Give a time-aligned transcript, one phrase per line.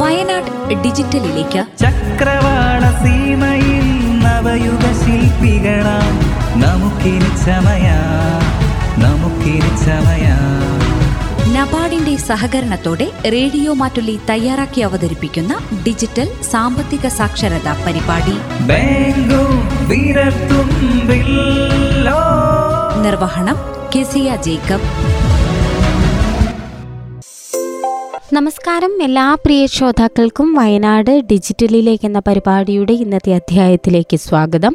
[0.00, 1.64] വയനാട് ഡിജിറ്റലിലേക്ക്.
[1.80, 6.18] ചക്രവാള സീമയിൽ നവയുഗ ശില്പികളാം.
[6.60, 8.00] നമുക്കിനി ചമയാ.
[8.96, 10.36] നമുക്കിനി ചമയാ.
[11.52, 18.64] നബാർഡിന്റെ സഹകരണത്തോടെ റേഡിയോ മാറ്റുള്ളി തയ്യാറാക്കി അവതരിപ്പിക്കുന്ന ഡിജിറ്റൽ സാമ്പത്തിക സാക്ഷരതാ പരിപാടി.
[23.02, 24.86] നിർവഹണം കെസിയ ജേക്കബ്.
[28.34, 29.02] നമസ്കാരം.
[29.02, 34.74] എല്ലാ പ്രിയ ശ്രോതാക്കൾക്കും വയനാട് ഡിജിറ്റലിലേക്ക് എന്ന പരിപാടിയുടെ ഇന്നത്തെ അധ്യായത്തിലേക്ക് സ്വാഗതം.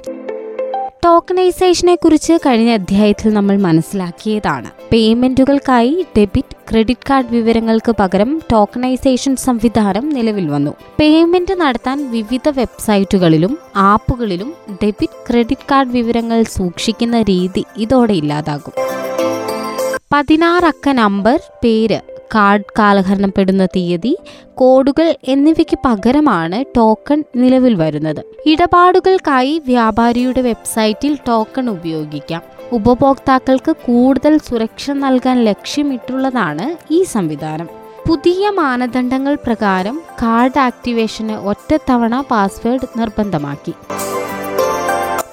[1.05, 4.72] ടോക്കണൈസേഷനെ കുറിച്ച് കഴിഞ്ഞ അധ്യായത്തിൽ നമ്മൾ മനസ്സിലാക്കിയതാണ്.
[4.91, 10.72] പേയ്മെന്റുകൾക്കായി ഡെബിറ്റ് ക്രെഡിറ്റ് കാർഡ് വിവരങ്ങൾക്ക് പകരം ടോക്കണൈസേഷൻ സംവിധാനം നിലവിൽ വന്നു.
[10.99, 19.06] പേയ്മെന്റ് നടത്താൻ വിവിധ വെബ്സൈറ്റുകളിലും ആപ്പുകളിലും ഡെബിറ്റ് ക്രെഡിറ്റ് കാർഡ് വിവരങ്ങൾ സൂക്ഷിക്കുന്ന രീതി ഇതോടെ ഇല്ലാതാകും.
[20.13, 22.02] പതിനാറക്ക നമ്പർ പേര്
[22.35, 24.17] കാർഡ് കാലഹരണപ്പെടുന്ന തീയതി
[24.55, 28.22] കോഡുകൾ എന്നിവയ്ക്ക് പകരമാണ് ടോക്കൺ നിലവിൽ വരുന്നത്.
[28.45, 32.41] ഇടപാടുകൾക്കായി വ്യാപാരിയുടെ വെബ്സൈറ്റിൽ ടോക്കൺ ഉപയോഗിക്കാം.
[32.72, 37.69] ഉപഭോക്താക്കൾക്ക് കൂടുതൽ സുരക്ഷ നൽകാൻ ലക്ഷ്യമിട്ടുള്ളതാണ് ഈ സംവിധാനം.
[38.08, 43.73] പുതിയ മാനദണ്ഡങ്ങൾ പ്രകാരം കാർഡ് ആക്ടിവേഷന് ഒറ്റത്തവണ പാസ്വേഡ് നിർബന്ധമാക്കി.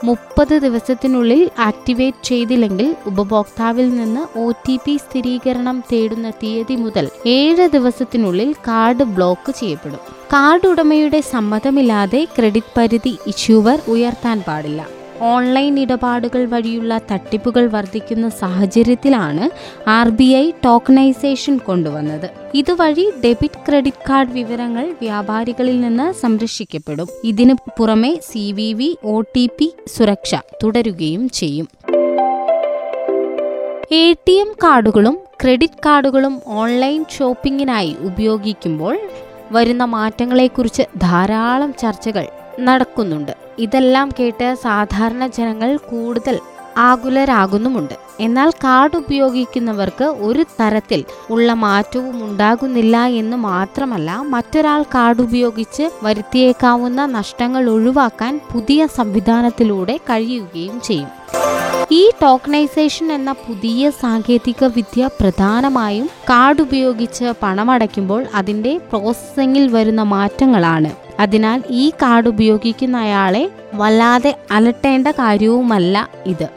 [0.07, 8.53] മുപ്പത് ദിവസത്തിനുള്ളിൽ ആക്ടിവേറ്റ് ചെയ്തില്ലെങ്കിൽ ഉപഭോക്താവിൽ നിന്ന് ഒ ടി പി സ്ഥിരീകരണം തേടുന്ന തീയതി മുതൽ ഏഴ് ദിവസത്തിനുള്ളിൽ
[8.69, 10.03] കാർഡ് ബ്ലോക്ക് ചെയ്യപ്പെടും.
[10.33, 14.81] കാർഡ് ഉടമയുടെ സമ്മതമില്ലാതെ ക്രെഡിറ്റ് പരിധി ഇഷ്യൂവർ ഉയർത്താൻ പാടില്ല.
[15.21, 19.51] ഓൺലൈൻ ഇടപാടുകൾ വഴിയുള്ള തട്ടിപ്പുകൾ വർദ്ധിക്കുന്ന സാഹചര്യത്തിലാണ്
[19.89, 22.31] ആർ ബി ഐ ടോക്കണൈസേഷൻ കൊണ്ടുവന്നത്.
[22.55, 27.09] ഇതുവഴി ഡെബിറ്റ് ക്രെഡിറ്റ് കാർഡ് വിവരങ്ങൾ വ്യാപാരികളിൽ നിന്ന് സംരക്ഷിക്കപ്പെടും.
[27.25, 31.69] ഇതിനു പുറമെ C V V O T P സുരക്ഷ തുടരുകയും ചെയ്യും.
[33.93, 38.99] എ ടി എം കാർഡുകളും ക്രെഡിറ്റ് കാർഡുകളും ഓൺലൈൻ ഷോപ്പിംഗിനായി ഉപയോഗിക്കുമ്പോൾ
[39.53, 42.27] വരുന്ന മാറ്റങ്ങളെക്കുറിച്ച് ധാരാളം ചർച്ചകൾ
[42.61, 43.33] നടക്കുന്നുണ്ട്.
[43.59, 46.39] ഇതെല്ലാം കേട്ട് സാധാരണ ജനങ്ങൾ കൂടുതൽ
[46.77, 47.95] ആകുലരാകുന്നുമുണ്ട്.
[48.21, 57.71] എന്നാൽ കാർഡ് ഉപയോഗിക്കുന്നവർക്ക് ഒരു തരത്തിൽ ഉള്ള മാറ്റവും ഉണ്ടാകുന്നില്ല എന്ന് മാത്രമല്ല മറ്റൊരാൾ കാർഡ് ഉപയോഗിച്ച് വരുത്തിയേക്കാവുന്ന നഷ്ടങ്ങൾ
[57.71, 61.09] ഒഴിവാക്കാൻ പുതിയ സംവിധാനത്തിലൂടെ കഴിയുകയും ചെയ്യും.
[61.93, 71.04] ഈ ടോക്കണൈസേഷൻ എന്ന പുതിയ സാങ്കേതിക വിദ്യ പ്രധാനമായും കാർഡ് ഉപയോഗിച്ച് പണമടയ്ക്കുമ്പോൾ അതിന്റെ പ്രോസസ്സിങ്ങിൽ വരുന്ന മാറ്റങ്ങളാണ്.
[71.21, 76.49] അതിനാൽ ഈ കാർഡ് ഉപയോഗിക്കുന്ന അയാളെ വല്ലാതെ അലട്ടേണ്ട കാര്യവുമല്ല ഇത്.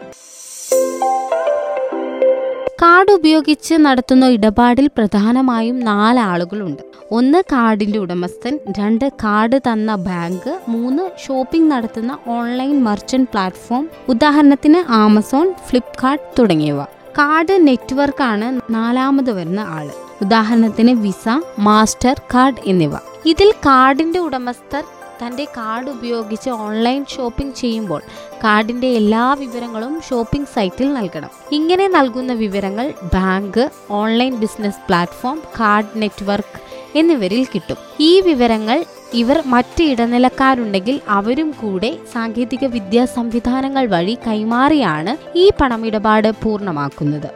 [2.83, 6.81] കാർഡ് ഉപയോഗിച്ച് നടത്തുന്ന ഇടപാടിൽ പ്രധാനമായും നാല് ആളുകളുണ്ട്.
[7.11, 15.53] ഒന്ന് കാർഡിന്റെ ഉടമസ്ഥൻ രണ്ട് കാർഡ് തന്ന ബാങ്ക് മൂന്ന് ഷോപ്പിംഗ് നടത്തുന്ന ഓൺലൈൻ മർച്ചന്റ് പ്ലാറ്റ്ഫോം ഉദാഹരണത്തിന് ആമസോൺ
[15.67, 16.83] ഫ്ലിപ്കാർട്ട് തുടങ്ങിയവ.
[17.17, 20.06] കാർഡ് നെറ്റ്വർക്കാണ് നാലാമത് വരുന്ന ആൾ.
[20.21, 21.29] ഉദാഹരണത്തിന് വിസ
[21.59, 22.91] മാസ്റ്റർ കാർഡ് എന്നിവ.
[23.25, 24.83] ഇതിൽ കാർഡിന്റെ ഉടമസ്ഥർ
[25.21, 28.01] തന്റെ കാർഡ് ഉപയോഗിച്ച് ഓൺലൈൻ ഷോപ്പിംഗ് ചെയ്യുമ്പോൾ
[28.43, 31.29] കാർഡിന്റെ എല്ലാ വിവരങ്ങളും ഷോപ്പിംഗ് സൈറ്റിൽ നൽകണം.
[31.51, 36.59] ഇങ്ങനെ നൽകുന്ന വിവരങ്ങൾ bank online business platform card network
[36.97, 37.77] എന്നിവരിൽ കിട്ടും.
[37.99, 47.29] ഈ വിവരങ്ങൾ ഇവർ മറ്റ് ഇടനിലക്കാരുണ്ടെങ്കിൽ അവരും കൂടെ സാങ്കേതിക വിദ്യാ സംവിധാനങ്ങൾ വഴി കൈമാറിയാണ് ഈ പണമിടപാട് പൂർണമാക്കുന്നത്.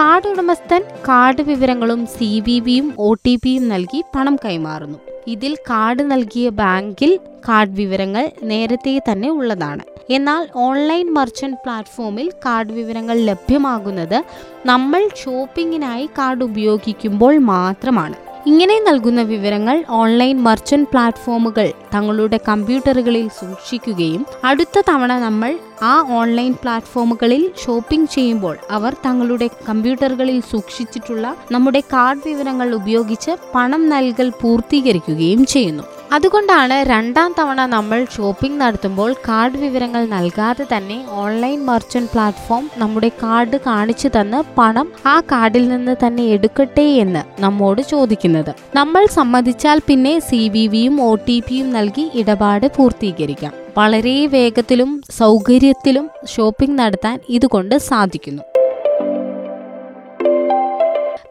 [0.00, 4.98] കാർഡ് ഉടമസ്ഥൻ കാർഡ് വിവരങ്ങളും സി വി ബിയും ഒ ടി പിയും നൽകി പണം കൈമാറുന്നു.
[5.26, 7.18] ഇതിൽ കാർഡ് നൽകിയ ബാങ്കിൽ
[7.48, 9.84] കാർഡ് വിവരങ്ങൾ നേരത്തെ തന്നെ ഉള്ളതാണ്.
[10.10, 14.24] എന്നാൽ ഓൺലൈൻ മർച്ചന്റ് പ്ലാറ്റ്ഫോമിൽ കാർഡ് വിവരങ്ങൾ ലഭ്യമാകുന്നത്
[14.66, 18.29] നമ്മൾ ഷോപ്പിങ്ങിനായി കാർഡ് ഉപയോഗിക്കുമ്പോൾ മാത്രമാണ്.
[18.46, 27.52] ഇങ്ങനെ നൽകുന്ന വിവരങ്ങൾ ഓൺലൈൻ മർച്ചന്റ് പ്ലാറ്റ്ഫോമുകൾ തങ്ങളുടെ കമ്പ്യൂട്ടറുകളിൽ സൂക്ഷിക്കുകയും അടുത്ത തവണ നമ്മൾ ആ ഓൺലൈൻ പ്ലാറ്റ്ഫോമുകളിൽ
[27.64, 35.82] ഷോപ്പിംഗ് ചെയ്യുമ്പോൾ അവർ തങ്ങളുടെ കമ്പ്യൂട്ടറുകളിൽ സൂക്ഷിച്ചിട്ടുള്ള നമ്മുടെ കാർഡ് വിവരങ്ങൾ ഉപയോഗിച്ച് പണം നൽകൽ പൂർത്തീകരിക്കുകയും ചെയ്യുന്നു.
[36.14, 43.56] അതുകൊണ്ടാണ് രണ്ടാം തവണ നമ്മൾ ഷോപ്പിംഗ് നടത്തുമ്പോൾ കാർഡ് വിവരങ്ങൾ നൽകാതെ തന്നെ ഓൺലൈൻ മർച്ചന്റ് പ്ലാറ്റ്ഫോം നമ്മുടെ കാർഡ്
[43.66, 48.52] കാണിച്ചു തന്ന് പണം ആ കാർഡിൽ നിന്ന് തന്നെ എടുക്കട്ടെ എന്ന് നമ്മോട് ചോദിക്കുന്നത്.
[48.74, 53.54] നമ്മൾ സമ്മതിച്ചാൽ പിന്നെ സി വി വിയും ഒ ടി പിയും നൽകി ഇടപാട് പൂർത്തീകരിക്കാം.
[53.76, 58.42] വളരെ വേഗത്തിലും സൗകര്യത്തിലും ഷോപ്പിംഗ് നടത്താൻ ഇതുകൊണ്ട് സാധിക്കുന്നു.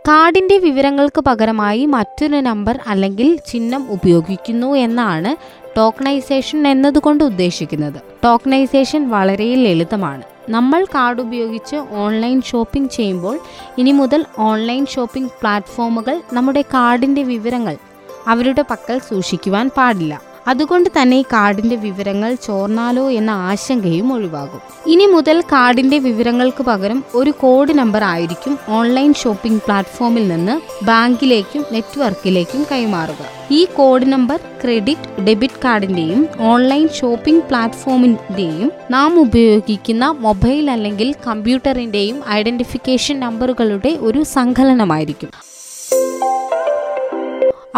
[0.07, 5.35] കാർഡിന്റെ വിവരങ്ങൾക്ക് പകരമായി മറ്റൊരു നമ്പർ അല്ലെങ്കിൽ ചിഹ്നം ഉപയോഗിക്കുന്നു എന്നാണ്
[5.77, 8.01] ടോക്കണൈസേഷൻ എന്നതുകൊണ്ട് ഉദ്ദേശിക്കുന്നത്.
[8.23, 10.23] ടോക്കണൈസേഷൻ വളരെ ലളിതമാണ്.
[10.49, 13.39] നമ്മൾ കാർഡ് ഉപയോഗിച്ച് ഓൺലൈൻ ഷോപ്പിംഗ് ചെയ്യുമ്പോൾ
[13.77, 17.77] ഇനി മുതൽ ഓൺലൈൻ ഷോപ്പിംഗ് പ്ലാറ്റ്ഫോമുകൾ നമ്മുടെ കാർഡിന്റെ വിവരങ്ങൾ
[18.27, 20.28] അവരുടെ പക്കൽ സൂക്ഷിക്കുവാൻ പാടില്ല.
[20.49, 24.61] അതുകൊണ്ട് തന്നെ കാർഡിന്റെ വിവരങ്ങൾ ചോർന്നാലോ എന്ന ആശങ്കയും ഒഴിവാകും.
[24.87, 32.65] ഇനി മുതൽ കാർഡിന്റെ വിവരങ്ങൾക്ക് പകരം ഒരു കോഡ് നമ്പർ ആയിരിക്കും ഓൺലൈൻ ഷോപ്പിംഗ് പ്ലാറ്റ്ഫോമിൽ നിന്ന് ബാങ്കിലേക്കും നെറ്റ്വർക്കിലേക്കും
[32.71, 33.23] കൈമാറുക.
[33.51, 43.19] ഈ കോഡ് നമ്പർ ക്രെഡിറ്റ് ഡെബിറ്റ് കാർഡിന്റെയും ഓൺലൈൻ ഷോപ്പിംഗ് പ്ലാറ്റ്ഫോമിന്റെയും നാം ഉപയോഗിക്കുന്ന മൊബൈൽ അല്ലെങ്കിൽ കമ്പ്യൂട്ടറിന്റെയും ഐഡന്റിഫിക്കേഷൻ
[43.19, 45.48] നമ്പറുകളുടെ ഒരു സങ്കലനമായിരിക്കും.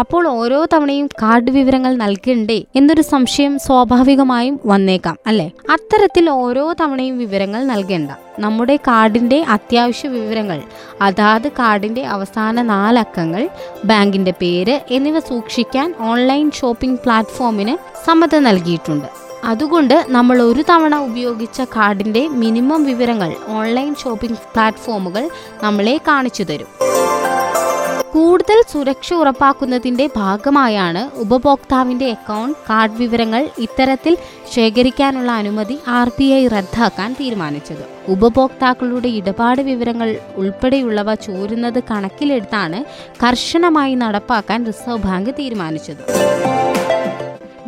[0.02, 5.50] അപ്പോൾ ഓരോ തവണയും കാർഡ് വിവരങ്ങൾ നൽകണ്ടേ എന്നൊരു സംശയം സ്വാഭാവികമായും വന്നേക്കാം അല്ലെ?
[5.70, 8.10] അത്തരത്തിൽ ഓരോ തവണയും വിവരങ്ങൾ നൽകേണ്ട.
[8.38, 10.62] നമ്മുടെ കാർഡിന്റെ അത്യാവശ്യ വിവരങ്ങൾ
[11.02, 13.48] അതാത് കാർഡിന്റെ അവസാന നാലക്കങ്ങൾ
[13.84, 17.76] ബാങ്കിന്റെ പേര് എന്നിവ സൂക്ഷിക്കാൻ ഓൺലൈൻ ഷോപ്പിംഗ് പ്ലാറ്റ്ഫോമിന്
[18.06, 19.08] സമ്മതം നൽകിയിട്ടുണ്ട്.
[19.44, 25.30] അതുകൊണ്ട് നമ്മൾ ഒരു തവണ ഉപയോഗിച്ച കാർഡിന്റെ മിനിമം വിവരങ്ങൾ ഓൺലൈൻ ഷോപ്പിംഗ് പ്ലാറ്റ്ഫോമുകൾ
[25.62, 26.70] നമ്മളെ കാണിച്ചു തരും.
[28.14, 34.14] കൂടുതൽ സുരക്ഷ ഉറപ്പാക്കുന്നതിന്റെ ഭാഗമായാണ് ഉപഭോക്താവിന്റെ അക്കൗണ്ട് കാർഡ് വിവരങ്ങൾ ഇത്തരത്തിൽ
[34.54, 37.84] ശേഖരിക്കാനുള്ള അനുമതി ആർ ബി ഐ റദ്ദാക്കാൻ തീരുമാനിച്ചത്.
[38.08, 42.80] ഉപഭോക്താക്കളുടെ ഇടപാട് വിവരങ്ങൾ ഉൾപ്പെടെയുള്ളവ ചോരുന്നത് കണക്കിലെടുത്താണ്
[43.24, 46.04] കർശനമായി നടപ്പാക്കാൻ റിസർവ് ബാങ്ക് തീരുമാനിച്ചത്.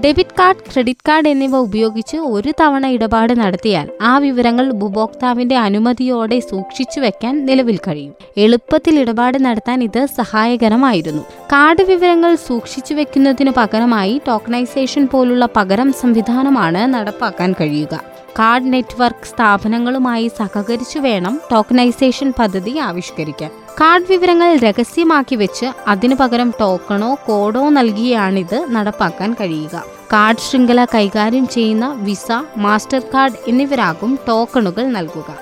[0.05, 7.01] ഡെബിറ്റ് കാർഡ് ക്രെഡിറ്റ് കാർഡ് എന്നിവ ഉപയോഗിച്ച് ഒരു തവണ ഇടപാട് നടത്തിയാൽ ആ വിവരങ്ങൾ ഉപഭോക്താവിന്റെ അനുമതിയോടെ സൂക്ഷിച്ചു
[7.01, 8.15] വെക്കാൻ നിലവിൽ കഴിയും.
[8.37, 11.23] എളുപ്പത്തിൽ ഇടപാട് നടത്താൻ ഇത് സഹായകരമായിരുന്നു.
[11.23, 18.03] കാർഡ് വിവരങ്ങൾ സൂക്ഷിച്ചു വെക്കുന്നതിനു പകരമായി ടോക്കണൈസേഷൻ പോലുള്ള പകരം സംവിധാനമാണ് നടപ്പാക്കാൻ കഴിയുക.
[18.39, 23.64] കാർഡ് നെറ്റ്വർക്ക് സ്ഥാപനങ്ങളുമായി സഹകരിച്ചു വേണം ടോക്കണൈസേഷൻ പദ്ധതി ആവിഷ്കരിക്കാൻ.
[23.81, 29.85] കാർഡ് വിവരങ്ങൾ രഹസ്യമാക്കി വെച്ച് അതിനു പകരം ടോക്കണോ കോഡോ നൽകിയാണിത് നടപ്പാക്കാൻ കഴിയുക.
[30.13, 35.39] കാർഡ് ശൃംഖല കൈകാര്യം ചെയ്യുന്ന വിസ മാസ്റ്റർ കാർഡ് എന്നിവരാകും ടോക്കണുകൾ നൽകുക.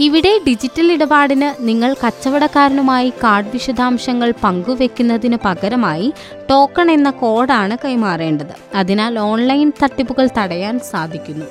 [0.00, 6.12] ഇവിടെ ഡിജിറ്റൽ ഇടപാടിന് നിങ്ങൾ കച്ചവടക്കാരനുമായി കാർഡ് വിശദാംശങ്ങൾ പങ്കുവെക്കുന്നതിന് പകരമായി
[6.50, 8.54] ടോക്കൺ എന്ന കോഡാണ് കൈമാറേണ്ടത്.
[8.74, 11.46] അതിനാൽ ഓൺലൈൻ തട്ടിപ്പുകൾ തടയാൻ സാധിക്കുന്നു.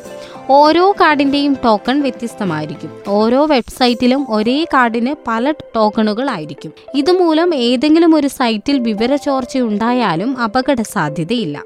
[0.49, 2.91] ഓരോ കാർഡിന്റെയും ടോക്കൺ വ്യത്യസ്തമായിരിക്കും.
[3.07, 6.71] ഓരോ വെബ്സൈറ്റിലും ഒരേ കാർഡിന് പല ടോക്കണുകൾ ആയിരിക്കും.
[6.95, 11.63] ഇതുമൂലം ഏതെങ്കിലും ഒരു സൈറ്റിൽ വിവര ചോർച്ചയുണ്ടായാലും അപകട സാധ്യതയില്ല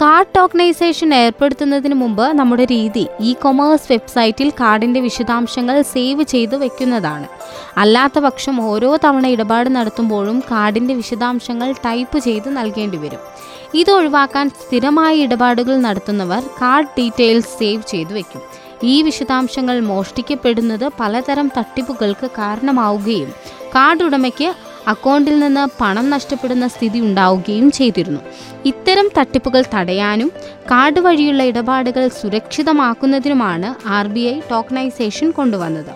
[0.00, 7.26] കാർഡ് ടോക്കണൈസേഷൻ ഏർപ്പെടുത്തുന്നതിന് മുമ്പ് നമ്മുടെ രീതി ഇ കൊമേഴ്സ് വെബ്സൈറ്റിൽ കാർഡിന്റെ വിശദാംശങ്ങൾ സേവ് ചെയ്ത് വെക്കുന്നതാണ്.
[7.76, 13.20] അല്ലാത്ത പക്ഷം ഓരോ തവണ ഇടപാട് നടത്തുമ്പോഴും കാർഡിന്റെ വിശദാംശങ്ങൾ ടൈപ്പ് ചെയ്ത് നൽകേണ്ടി വരും.
[13.74, 18.42] ഇത് ഒഴിവാക്കാൻ സ്ഥിരമായ ഇടപാടുകൾ നടത്തുന്നവർ കാർഡ് ഡീറ്റെയിൽസ് സേവ് ചെയ്തു വെക്കും.
[18.82, 23.34] ഈ വിശദാംശങ്ങൾ മോഷ്ടിക്കപ്പെടുന്നത് പലതരം തട്ടിപ്പുകൾക്ക് കാരണമാവുകയും
[23.74, 24.54] കാർഡ് ഉടമയ്ക്ക്
[24.88, 28.20] അക്കൗണ്ടിൽ നിന്ന് പണം നഷ്ടപ്പെടുന്ന സ്ഥിതി ഉണ്ടാവുകയും ചെയ്തിരുന്നു.
[28.64, 30.32] ഇത്തരം തട്ടിപ്പുകൾ തടയാനും
[30.70, 35.92] കാർഡ് വഴിയുള്ള ഇടപാടുകൾ സുരക്ഷിതമാക്കുന്നതിനുമാണ് ആർ ബി ഐ ടോക്കണൈസേഷൻ കൊണ്ടുവന്നത്.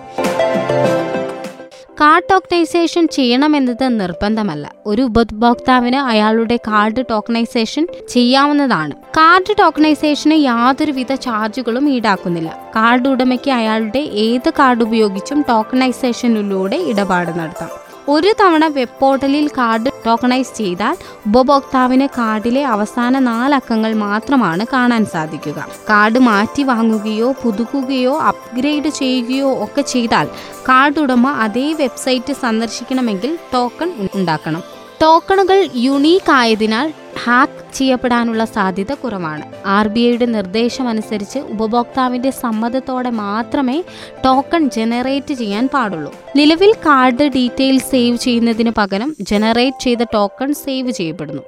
[2.02, 4.72] കാർഡ് ടോക്കണൈസേഷൻ ചെയ്യണമെന്നത് നിർബന്ധമല്ല.
[4.86, 8.92] ഒരു ഉപഭോക്താവിന് അയാളുടെ കാർഡ് ടോക്കണൈസേഷൻ ചെയ്യാവുന്നതാണ്.
[8.92, 12.56] കാർഡ് ടോക്കണൈസേഷന് യാതൊരുവിധ ചാർജുകളും ഈടാക്കുന്നില്ല.
[12.76, 17.81] കാർഡ് ഉടമയ്ക്ക് അയാളുടെ ഏത് കാർഡ് ഉപയോഗിച്ചും ടോക്കണൈസേഷനിലൂടെ ഇടപാട് നടത്താം.
[18.08, 20.96] ഒരു തവണ വെബ് പോർട്ടലിൽ കാർഡ് ടോക്കണൈസ് ചെയ്താൽ
[21.26, 25.66] ഉപഭോക്താവിന് കാർഡിലെ അവസാന നാലക്കങ്ങൾ മാത്രമാണ് കാണാൻ സാധിക്കുക.
[25.90, 30.28] കാർഡ് മാറ്റി വാങ്ങുകയോ പുതുക്കുകയോ അപ്ഗ്രേഡ് ചെയ്യുകയോ ഒക്കെ ചെയ്താൽ
[30.68, 34.62] കാർഡ് ഉടമ അതേ വെബ്സൈറ്റ് സന്ദർശിക്കണമെങ്കിൽ ടോക്കൺ ഉണ്ടാക്കണം.
[35.02, 36.92] ടോക്കണുകൾ യുണീക്ക് ആയതിനാൽ
[37.24, 39.42] ഹാക്ക് ചെയ്യപ്പെടാനുള്ള സാധ്യത കുറവാണ്.
[39.66, 43.82] ആർ ബി ഐയുടെ നിർദ്ദേശമനുസരിച്ച് ഉപഭോക്താവിന്റെ സമ്മതത്തോടെ മാത്രമേ
[44.24, 46.12] ടോക്കൺ ജനറേറ്റ് ചെയ്യാൻ പാടുള്ളൂ.
[46.36, 51.42] നിലവിൽ കാർഡ് ഡീറ്റെയിൽസ് സേവ് ചെയ്യുന്നതിന് പകരം ജനറേറ്റ് ചെയ്ത ടോക്കൺ സേവ് ചെയ്യപ്പെടുന്നു.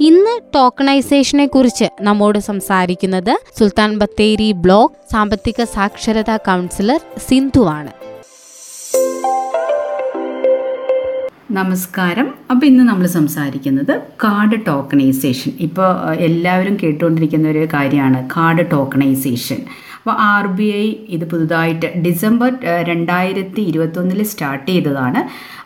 [0.00, 7.92] ഇന്ന് ടോക്കണൈസേഷനെ കുറിച്ച് നമ്മോട് സംസാരിക്കുന്നത് സുൽത്താൻ ബത്തേരി ബ്ലോക്ക് സാമ്പത്തിക സാക്ഷരതാ കൗൺസിലർ സിന്ധുവാണ്.
[11.54, 12.28] നമസ്കാരം.
[12.52, 15.50] അപ്പോൾ ഇന്ന് നമ്മൾ സംസാരിക്കുന്നത് കാർഡ് ടോക്കണൈസേഷൻ.
[15.66, 15.90] ഇപ്പോൾ
[16.28, 19.60] എല്ലാവരും കേട്ടുകൊണ്ടിരിക്കുന്ന ഒരു കാര്യമാണ് കാർഡ് ടോക്കണൈസേഷൻ.
[19.98, 22.50] അപ്പോൾ ആർ ബി ഐ ഇത് പുതുതായിട്ട് ഡിസംബർ
[22.90, 25.22] രണ്ടായിരത്തി ഇരുപത്തൊന്നിൽ സ്റ്റാർട്ട് ചെയ്തതാണ്.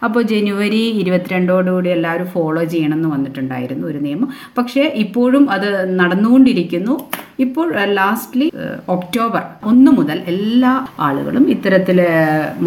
[0.09, 4.31] അപ്പോൾ ജനുവരി ഇരുപത്തിരണ്ടോടുകൂടി എല്ലാവരും ഫോളോ ചെയ്യണമെന്ന് വന്നിട്ടുണ്ടായിരുന്നു ഒരു നിയമം.
[4.59, 5.69] പക്ഷേ ഇപ്പോഴും അത്
[6.01, 6.97] നടന്നുകൊണ്ടിരിക്കുന്നു.
[7.45, 7.69] ഇപ്പോൾ
[7.99, 8.47] ലാസ്റ്റ്ലി
[8.95, 10.73] ഒക്ടോബർ ഒന്ന് മുതൽ എല്ലാ
[11.07, 11.99] ആളുകളും ഇത്തരത്തിൽ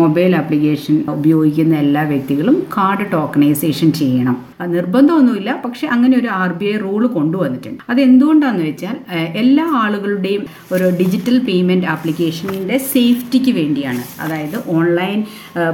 [0.02, 4.38] മൊബൈൽ ആപ്ലിക്കേഷൻ ഉപയോഗിക്കുന്ന എല്ലാ വ്യക്തികളും കാർഡ് ടോക്കണൈസേഷൻ ചെയ്യണം.
[4.76, 7.82] നിർബന്ധമൊന്നുമില്ല പക്ഷെ അങ്ങനെ ഒരു ആർ ബി ഐ റൂൾ കൊണ്ടുവന്നിട്ടുണ്ട്.
[7.92, 8.98] അത് എന്തുകൊണ്ടാണെന്ന് വെച്ചാൽ
[9.42, 10.44] എല്ലാ ആളുകളുടെയും
[10.76, 14.04] ഒരു ഡിജിറ്റൽ പേയ്മെന്റ് ആപ്ലിക്കേഷന്റെ സേഫ്റ്റിക്ക് വേണ്ടിയാണ്.
[14.26, 15.20] അതായത് ഓൺലൈൻ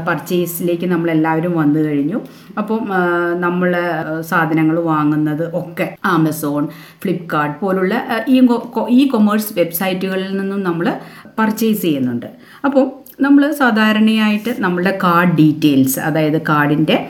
[0.07, 2.19] പർച്ചേസിലേക്ക് നമ്മൾ എല്ലാവരും വന്നു കഴിഞ്ഞു.
[2.59, 2.81] അപ്പം
[3.43, 3.71] നമ്മൾ
[4.29, 6.63] സാധനങ്ങൾ വാങ്ങുന്നത് ഒക്കെ ആമസോൺ
[7.03, 7.95] ഫ്ലിപ്കാർട്ട് പോലുള്ള
[8.29, 8.39] ഈ
[8.89, 10.87] ഈ കൊമേഴ്സ് വെബ്സൈറ്റുകളിൽ നിന്നും നമ്മൾ
[11.39, 12.25] പർച്ചേസ് ചെയ്യുന്നുണ്ട്.
[12.65, 12.85] അപ്പോൾ
[13.21, 17.09] നമ്മൾ സാധാരണയായിട്ട് നമ്മളുടെ കാർഡ് ഡീറ്റെയിൽസ് അതായത് കാർഡിന്റെ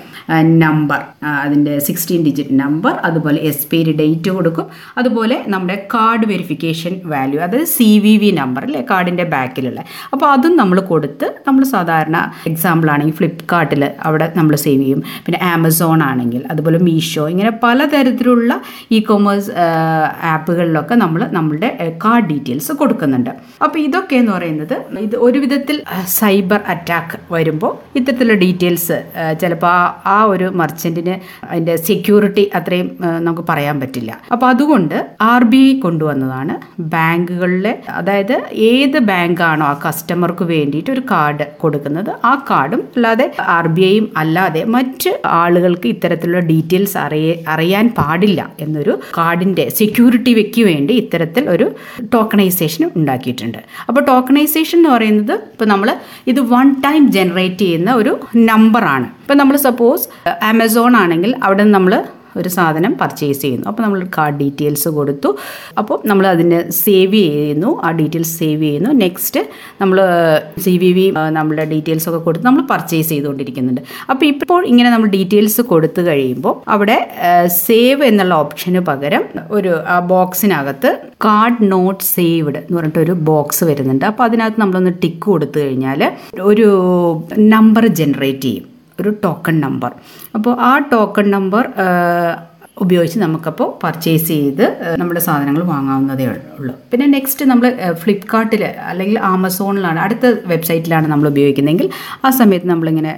[0.64, 1.00] നമ്പർ
[1.44, 4.66] അതിന്റെ സിക്സ്റ്റീൻ ഡിജിറ്റ് നമ്പർ അതുപോലെ എക്സ്പയറി ഡേറ്റ് കൊടുക്കും.
[5.00, 9.80] അതുപോലെ നമ്മുടെ കാർഡ് വെരിഫിക്കേഷൻ വാല്യൂ അതായത് സി വി വി നമ്പർ അല്ലേ കാർഡിന്റെ ബാക്കിലുള്ള
[10.14, 12.18] അപ്പോൾ അതും നമ്മൾ കൊടുത്ത് നമ്മൾ സാധാരണ
[12.52, 15.02] എക്സാമ്പിൾ ആണെങ്കിൽ ഫ്ലിപ്കാർട്ടിൽ അവിടെ നമ്മൾ സേവ് ചെയ്യും.
[15.26, 18.60] പിന്നെ ആമസോൺ ആണെങ്കിൽ അതുപോലെ മീഷോ ഇങ്ങനെ പലതരത്തിലുള്ള
[18.98, 19.52] ഇ കൊമേഴ്സ്
[20.34, 21.72] ആപ്പുകളിലൊക്കെ നമ്മൾ നമ്മളുടെ
[22.06, 23.32] കാർഡ് ഡീറ്റെയിൽസ് കൊടുക്കുന്നുണ്ട്.
[23.66, 24.76] അപ്പോൾ ഇതൊക്കെ എന്ന് പറയുന്നത്
[25.08, 25.78] ഇത് ഒരു വിധത്തിൽ
[26.20, 28.98] സൈബർ അറ്റാക്ക് വരുമ്പോൾ ഇത്തരത്തിലുള്ള ഡീറ്റെയിൽസ്
[29.42, 29.76] ചിലപ്പോൾ
[30.16, 31.16] ആ ഒരു മർച്ചന്റിന്
[31.50, 32.90] അതിന്റെ സെക്യൂരിറ്റി അത്രയും
[33.28, 34.12] നമുക്ക് പറയാൻ പറ്റില്ല.
[34.34, 36.56] അപ്പോൾ അതുകൊണ്ട് ആർ ബി ഐ കൊണ്ടുവന്നതാണ്
[36.96, 38.36] ബാങ്കുകളിലെ അതായത്
[38.72, 42.12] ഏത് ബാങ്കാണോ ആ കസ്റ്റമർക്ക് വേണ്ടിയിട്ട് ഒരു കാർഡ് കൊടുക്കുന്നത്.
[42.32, 45.12] ആ കാർഡും അല്ലാതെ ആർ ബി ഐയും അല്ലാതെ മറ്റ്
[45.42, 51.68] ആളുകൾക്ക് ഇത്തരത്തിലുള്ള ഡീറ്റെയിൽസ് അറിയ അറിയാൻ പാടില്ല എന്നൊരു കാർഡിന്റെ സെക്യൂരിറ്റിക്ക് വേണ്ടി ഇത്തരത്തിൽ ഒരു
[52.14, 53.58] ടോക്കണൈസേഷൻ ഉണ്ടാക്കിയിട്ടുണ്ട്.
[53.88, 55.90] അപ്പോൾ ടോക്കണൈസേഷൻ എന്ന് പറയുന്നത് ഇപ്പോൾ നമ്മൾ
[56.28, 60.06] ഇത് വൺ ടൈം ജനറേറ്റ് ചെയ്യുന്ന ഒരു നമ്പറാണ് ഇപ്പോൾ നമ്മൾ സപ്പോസ്
[60.52, 61.94] ആമസോൺ ആണെങ്കിൽ അവിടെ നിന്ന് നമ്മൾ
[62.40, 63.66] ഒരു സാധനം പർച്ചേസ് ചെയ്യുന്നു.
[63.70, 65.30] അപ്പോൾ നമ്മൾ കാർഡ് ഡീറ്റെയിൽസ് കൊടുത്തു.
[65.80, 67.70] അപ്പോൾ നമ്മൾ അതിനെ സേവ് ചെയ്യുന്നു.
[67.86, 68.92] ആ ഡീറ്റെയിൽസ് സേവ് ചെയ്യുന്നു.
[69.02, 69.42] നെക്സ്റ്റ്
[69.82, 70.00] നമ്മൾ
[70.66, 71.06] സി വി വി
[71.38, 73.84] നമ്മുടെ ഡീറ്റെയിൽസ് ഒക്കെ കൊടുത്ത് നമ്മൾ പർച്ചേസ് ചെയ്തുകൊണ്ടിരിക്കുന്നുണ്ട്.
[74.14, 76.98] അപ്പോൾ ഇപ്പോൾ ഇങ്ങനെ നമ്മൾ ഡീറ്റെയിൽസ് കൊടുത്തു കഴിയുമ്പോൾ അവിടെ
[77.66, 79.26] സേവ് എന്നുള്ള ഓപ്ഷന് പകരം
[79.60, 80.92] ഒരു ആ ബോക്സിനകത്ത്
[81.28, 84.08] കാർഡ് നോട്ട് സേവ്ഡ് എന്ന് പറഞ്ഞിട്ട് ഒരു ബോക്സ് വരുന്നുണ്ട്.
[84.12, 86.04] അപ്പോൾ അതിനകത്ത് നമ്മളൊന്ന് ടിക്ക് കൊടുത്തു കഴിഞ്ഞാൽ
[86.52, 86.68] ഒരു
[87.56, 88.68] നമ്പർ ജനറേറ്റ് ചെയ്യും.
[89.00, 89.92] ഒരു ടോക്കൺ നമ്പർ
[90.38, 91.66] അപ്പോൾ ആ ടോക്കൺ നമ്പർ
[92.84, 94.64] ഉപയോഗിച്ച് നമുക്കപ്പോൾ പർച്ചേസ് ചെയ്ത്
[95.00, 96.26] നമ്മുടെ സാധനങ്ങൾ വാങ്ങാവുന്നതേ
[96.60, 96.74] ഉള്ളൂ.
[96.92, 97.68] പിന്നെ നെക്സ്റ്റ് നമ്മൾ
[98.02, 101.90] ഫ്ലിപ്കാർട്ടിൽ അല്ലെങ്കിൽ ആമസോണിലാണ് അടുത്ത വെബ്സൈറ്റിലാണ് നമ്മൾ ഉപയോഗിക്കുന്നതെങ്കിൽ
[102.26, 103.14] ആ സമയത്ത് നമ്മളിങ്ങനെ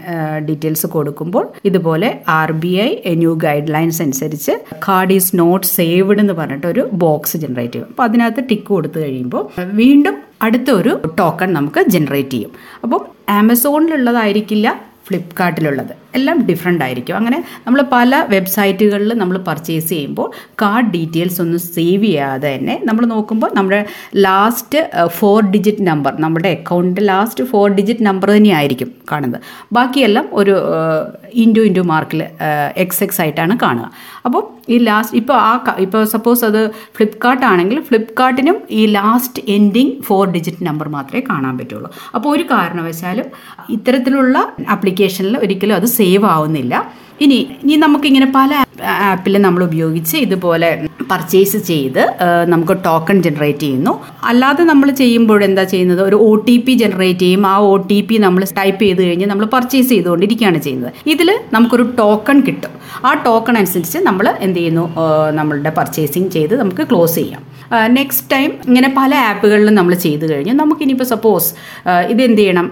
[0.47, 2.09] ഡീറ്റെയിൽസ് കൊടുക്കുമ്പോൾ ഇതുപോലെ
[2.39, 3.33] R B I new
[3.75, 4.55] guidelines അനുസരിച്ച്
[4.87, 7.89] കാർഡ് ഈസ് നോട്ട് സേവ്ഡ് എന്ന് പറഞ്ഞിട്ട് ഒരു ബോക്സ് ജനറേറ്റ് ചെയ്യും.
[7.93, 9.43] അപ്പോൾ അതിനകത്ത് ടിക്ക് കൊടുത്തു കഴിയുമ്പോൾ
[9.81, 12.53] വീണ്ടും അടുത്ത ഒരു ടോക്കൺ നമുക്ക് ജനറേറ്റ് ചെയ്യും.
[12.83, 13.01] അപ്പം
[13.39, 14.67] ആമസോണിലുള്ളതായിരിക്കില്ല
[15.11, 15.93] ഫ്ലിപ്കാർട്ടിലുള്ളത്.
[16.17, 17.15] എല്ലാം ഡിഫറെന്റ് ആയിരിക്കും.
[17.19, 20.27] അങ്ങനെ നമ്മൾ പല വെബ്സൈറ്റുകളിൽ നമ്മൾ പർച്ചേസ് ചെയ്യുമ്പോൾ
[20.61, 23.81] കാർഡ് ഡീറ്റെയിൽസ് ഒന്നും സേവ് ചെയ്യാതെ തന്നെ നമ്മൾ നോക്കുമ്പോൾ നമ്മുടെ
[24.27, 24.79] ലാസ്റ്റ്
[25.19, 29.41] ഫോർ ഡിജിറ്റ് നമ്പർ നമ്മുടെ അക്കൗണ്ടിന്റെ ലാസ്റ്റ് ഫോർ ഡിജിറ്റ് നമ്പർ തന്നെയായിരിക്കും കാണുന്നത്.
[29.77, 30.55] ബാക്കിയെല്ലാം ഒരു
[31.45, 32.21] ഇന്റു ഇന്റു മാർക്കിൽ
[32.83, 33.87] എക്സ് എക്സ് ആയിട്ടാണ് കാണുക.
[34.27, 34.41] അപ്പോൾ
[34.73, 35.51] ഈ ലാസ്റ്റ് ഇപ്പോൾ ആ
[35.85, 36.59] ഇപ്പോൾ സപ്പോസ് അത്
[36.97, 41.89] ഫ്ലിപ്കാർട്ട് ആണെങ്കിൽ ഫ്ലിപ്കാർട്ടിനും ഈ last ending four digit number മാത്രമേ കാണാൻ പറ്റുള്ളൂ.
[42.15, 43.27] അപ്പോൾ ഒരു കാരണവശാലും
[43.75, 44.37] ഇത്തരത്തിലുള്ള
[44.75, 46.73] ആപ്ലിക്കേഷനിൽ ഒരിക്കലും അത് സേവ് ആവുന്നില്ല.
[47.21, 48.51] ഇനി ഇനി നമുക്കിങ്ങനെ പല
[49.09, 50.69] ആപ്പിൽ നമ്മൾ ഉപയോഗിച്ച് ഇതുപോലെ
[51.11, 52.01] പർച്ചേസ് ചെയ്ത്
[52.53, 53.93] നമുക്ക് ടോക്കൺ ജനറേറ്റ് ചെയ്യുന്നു.
[54.29, 56.01] അല്ലാതെ നമ്മൾ ചെയ്യുമ്പോൾ എന്താ ചെയ്യുന്നത്?
[56.09, 57.45] ഒരു ഒ ടി പി ജനറേറ്റ് ചെയ്യും.
[57.53, 60.93] ആ ഒ ടി പി നമ്മൾ ടൈപ്പ് ചെയ്ത് കഴിഞ്ഞ് നമ്മൾ പർച്ചേസ് ചെയ്തുകൊണ്ടിരിക്കുകയാണ് ചെയ്യുന്നത്.
[61.13, 62.73] ഇതിൽ നമുക്കൊരു ടോക്കൺ കിട്ടും.
[63.05, 64.85] ആ ടോക്കൺ അനുസരിച്ച് നമ്മൾ എന്ത് ചെയ്യുന്നു?
[65.39, 67.41] നമ്മളുടെ പർച്ചേസിങ് ചെയ്ത് നമുക്ക് ക്ലോസ് ചെയ്യാം.
[67.97, 71.49] നെക്സ്റ്റ് ടൈം ഇങ്ങനെ പല ആപ്പുകളിലും നമ്മൾ ചെയ്ത് കഴിഞ്ഞു നമുക്കിനിയിപ്പോൾ സപ്പോസ്
[72.13, 72.67] ഇത് എന്ത് ചെയ്യണം?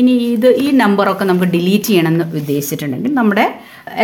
[0.00, 3.46] ഇനി ഇത് ഈ നമ്പറൊക്കെ നമുക്ക് ഡിലീറ്റ് ചെയ്യണമെന്ന് ഉദ്ദേശിച്ചിട്ടുണ്ടെങ്കിൽ നമ്മുടെ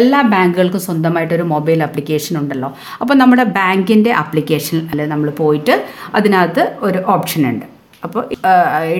[0.00, 2.76] എല്ലാ ബാങ്കുകൾക്കും സ്വന്തമായിട്ടൊരു മൊബൈൽ ആപ്ലിക്കേഷൻ ഉണ്ടല്ലോ.
[3.00, 7.64] അപ്പോൾ നമ്മുടെ ബാങ്കിന്റെ ആപ്ലിക്കേഷനിൽ നമ്മൾ പോയിട്ട് അതിനകത്ത് ഒരു ഓപ്ഷൻ ഉണ്ട്.
[8.04, 8.22] അപ്പോൾ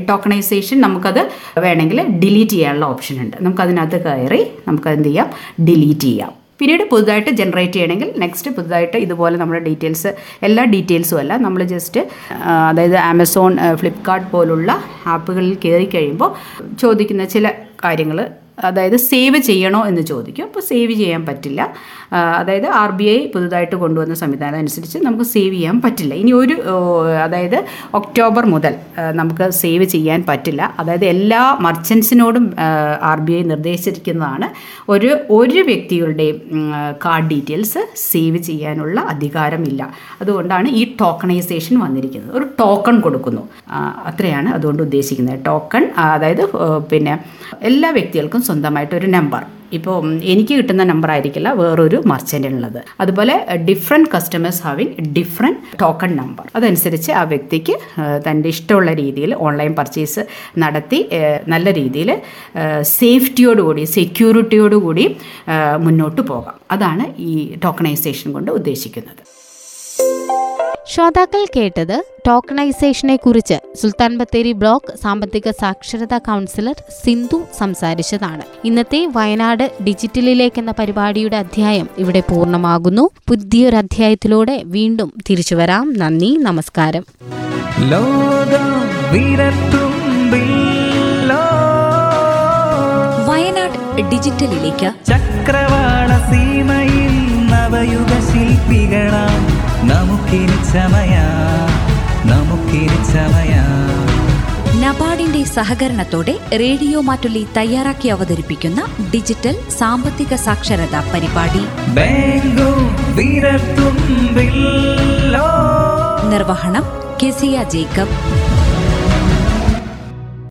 [0.09, 1.23] ടോക്കണൈസേഷൻ നമുക്കത്
[1.59, 3.37] വേണമെങ്കിൽ ഡിലീറ്റ് ചെയ്യാനുള്ള ഓപ്ഷൻ ഉണ്ട്.
[3.41, 5.31] നമുക്കതിനകത്ത് കയറി നമുക്ക് എന്ത് ചെയ്യാം?
[5.69, 6.33] ഡിലീറ്റ് ചെയ്യാം.
[6.61, 10.11] പിന്നീട് പുതുതായിട്ട് ജനറേറ്റ് ചെയ്യണമെങ്കിൽ നെക്സ്റ്റ് പുതുതായിട്ട് ഇതുപോലെ നമ്മുടെ ഡീറ്റെയിൽസ്
[10.43, 12.01] എല്ലാ ഡീറ്റെയിൽസും അല്ല നമ്മൾ ജസ്റ്റ്
[12.69, 16.31] അതായത് ആമസോൺ ഫ്ലിപ്കാർട്ട് പോലുള്ള ആപ്പുകളിൽ കയറി കഴിയുമ്പോൾ
[16.79, 17.53] ചോദിക്കുന്ന ചില
[17.85, 18.21] കാര്യങ്ങൾ
[18.65, 20.45] അതായത് സേവ് ചെയ്യണോ എന്ന് ചോദിക്കും.
[20.45, 21.75] അപ്പോൾ സേവ് ചെയ്യാൻ പറ്റില്ല.
[22.13, 26.15] അതായത് ആർ ബി ഐ പുതുതായിട്ട് കൊണ്ടുവന്ന സംവിധാനം അനുസരിച്ച് നമുക്ക് സേവ് ചെയ്യാൻ പറ്റില്ല.
[26.15, 26.57] ഇനി ഒരു
[27.25, 28.75] അതായത് ഒക്ടോബർ മുതൽ
[29.13, 30.75] നമുക്ക് സേവ് ചെയ്യാൻ പറ്റില്ല.
[30.79, 32.55] അതായത് എല്ലാ മർച്ചൻസിനോടും
[33.03, 34.49] ആർ ബി ഐ നിർദ്ദേശിച്ചിരിക്കുന്നതാണ്.
[34.89, 36.37] ഒരു ഒരു വ്യക്തികളുടെയും
[37.05, 39.83] കാർഡ് ഡീറ്റെയിൽസ് സേവ് ചെയ്യാനുള്ള അധികാരമില്ല.
[40.23, 42.37] അതുകൊണ്ടാണ് ഈ ടോക്കണൈസേഷൻ വന്നിരിക്കുന്നത്.
[42.39, 43.43] ഒരു ടോക്കൺ കൊടുക്കുന്നു.
[44.07, 45.41] അത്രയാണ് അതുകൊണ്ട് ഉദ്ദേശിക്കുന്നത്.
[45.47, 46.45] ടോക്കൺ അതായത്
[46.93, 47.19] പിന്നെ
[47.63, 49.45] എല്ലാ വ്യക്തികൾക്കും സ്വന്തമായിട്ട് ഒരു നമ്പർ
[49.77, 49.97] ഇപ്പോൾ
[50.33, 53.35] എനിക്ക് കിട്ടുന്ന നമ്പർ ആയിരിക്കില്ല വേറൊരു മർച്ചന്റിനുള്ളത് അതുപോലെ
[53.69, 57.75] different customers having different token number അതനുസരിച്ച് ആ വ്യക്തിക്ക്
[58.27, 60.25] തന്റെ ഇഷ്ടമുള്ള രീതിയിൽ ഓൺലൈൻ പർച്ചേസ്
[60.65, 61.01] നടത്തി
[61.55, 62.13] നല്ല രീതിയിൽ
[62.99, 65.07] സേഫ്റ്റിയോടുകൂടി സെക്യൂരിറ്റിയോടുകൂടി
[65.87, 66.57] മുന്നോട്ട് പോകാം.
[66.77, 67.35] അതാണ് ഈ
[67.65, 69.23] ടോക്കണൈസേഷൻ കൊണ്ട് ഉദ്ദേശിക്കുന്നത്.
[70.89, 76.75] ശ്രോതാക്കൾ കേട്ടത് ടോക്കണൈസേഷനെ കുറിച്ച് സുൽത്താൻ ബത്തേരി ബ്ലോക്ക് സാമ്പത്തിക സാക്ഷരതാ കൗൺസിലർ
[77.05, 78.43] സിന്ധു സംസാരിച്ചതാണ്.
[78.65, 83.11] ഇന്നത്തെ വയനാട് ഡിജിറ്റലിലേക്ക് എന്ന പരിപാടിയുടെ അധ്യായം ഇവിടെ പൂർണമാകുന്നു.
[83.29, 87.07] പുതിയൊരു അധ്യായത്തിലൂടെ വീണ്ടും തിരിച്ചു വരാം നന്ദി നമസ്കാരം.
[93.29, 97.36] വയനാട് ഡിജിറ്റലിലേക്ക് ചക്രവാള സീമയിൽ
[97.67, 99.47] നവയുഗ ശില്പികളാം.
[99.89, 101.19] നമുക്കിനി ചമയ.
[102.25, 103.55] നമുക്കിനി ചമയ.
[104.81, 111.91] നബാർഡിന്റെ സഹകരണത്തോടെ റേഡിയോ മാറ്റുലി തയ്യാറാക്കി അവതരിപ്പിക്കുന്ന ഡിജിറ്റൽ സാമ്പത്തിക സാക്ഷരതാ പരിപാടി.
[116.31, 116.83] നിർവഹണം
[117.23, 118.36] കെസിയ ജേക്കബ്.